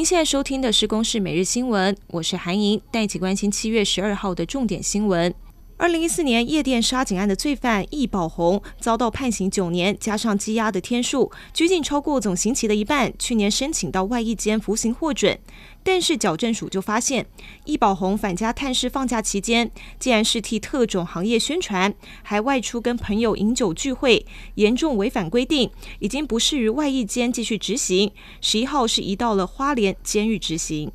[0.00, 5.34] 您现在收听的是《公视每日新闻》，我是韩莹，带一起关心七月十二号的重点新闻。
[5.80, 13.10] 二零一四年夜店杀警案的罪犯易宝鸿遭到判刑九年，加上羁押的天数，拘禁超过总刑期的一半。
[13.18, 15.38] 去年申请到外役监服刑获准，
[15.82, 17.24] 但是矫正署就发现，
[17.64, 25.70] 易宝鸿返家探视放假期间，竟然是替特种行业宣传，还外出跟朋友饮酒聚会，严重违反规定，
[26.00, 28.12] 已经不适于外役监继续执行。
[28.42, 30.92] 十一号是移到了花莲监狱执行。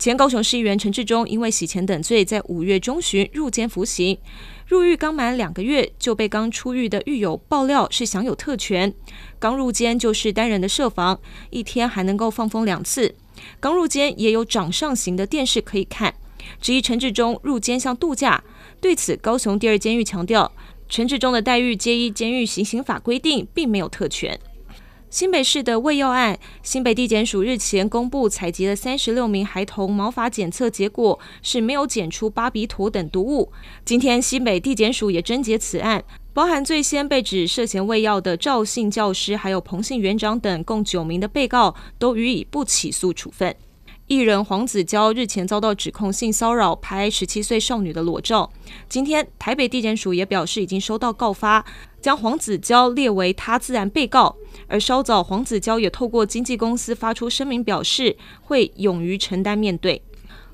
[0.00, 4.16] 前高雄市议员陈志忠因为洗钱等罪，在五月中旬入监服刑。
[4.66, 8.94] 入狱刚满两个月，就被刚出狱的狱友爆料是享有特权。
[9.38, 13.14] 刚入监就是单人的设防，一天还能够放风两次。
[13.60, 16.14] 刚入监也有掌上型的电视可以看。
[16.62, 18.42] 质疑陈志忠入监像度假。
[18.80, 20.50] 对此，高雄第二监狱强调，
[20.88, 24.40] 陈志忠的待遇皆依监狱行刑法规定，并没有特权。
[25.10, 33.50] 新北市的喂药案，新北地检署日前公布采集了三十六名孩童毛发检测结果是没有检出巴比妥等毒物。
[33.84, 43.56] 今天新北地检署也侦结此案，包含最先被指涉嫌喂药的赵姓教师，还有彭姓园长等共九名的被告，都予以不起诉处分。
[44.06, 48.48] 艺人黄子佼日前遭到指控性骚扰，拍十七岁少女的裸照。
[48.88, 51.64] 今天台北地检署也表示已经收到告发，
[52.00, 54.36] 将黄子佼列为他自然被告。
[54.70, 60.00] 而稍早黄子佼也透过经纪公司发出声明，表示会勇于承担面对。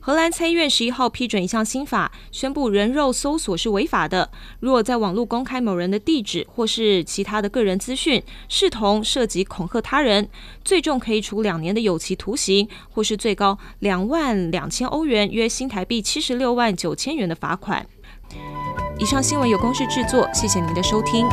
[0.00, 4.31] 荷兰参议院十一号批准一项新法，宣布人肉搜索是违法的。
[4.61, 10.28] 若在网络公开某人的地址或是其他的个人资讯，视同涉及恐吓他人，
[10.64, 17.84] 最重可以处两年的有期徒刑，或是最高两万两千欧元（约新台币七十六万九千元）的罚款。
[19.01, 21.27] 以上新闻由公视制作，谢谢您的收听。